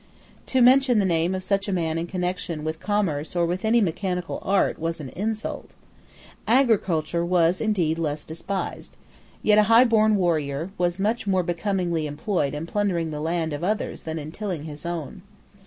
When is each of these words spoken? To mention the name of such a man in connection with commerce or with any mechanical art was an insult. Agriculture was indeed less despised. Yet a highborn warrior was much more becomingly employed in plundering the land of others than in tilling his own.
To 0.47 0.61
mention 0.63 0.97
the 0.97 1.05
name 1.05 1.35
of 1.35 1.43
such 1.43 1.67
a 1.67 1.71
man 1.71 1.99
in 1.99 2.07
connection 2.07 2.63
with 2.63 2.79
commerce 2.79 3.35
or 3.35 3.45
with 3.45 3.63
any 3.63 3.79
mechanical 3.81 4.39
art 4.41 4.79
was 4.79 4.99
an 4.99 5.09
insult. 5.09 5.75
Agriculture 6.47 7.23
was 7.23 7.61
indeed 7.61 7.99
less 7.99 8.25
despised. 8.25 8.97
Yet 9.43 9.59
a 9.59 9.63
highborn 9.69 10.15
warrior 10.15 10.71
was 10.75 10.97
much 10.97 11.27
more 11.27 11.43
becomingly 11.43 12.07
employed 12.07 12.55
in 12.55 12.65
plundering 12.65 13.11
the 13.11 13.21
land 13.21 13.53
of 13.53 13.63
others 13.63 14.01
than 14.01 14.17
in 14.17 14.31
tilling 14.31 14.63
his 14.63 14.87
own. 14.87 15.21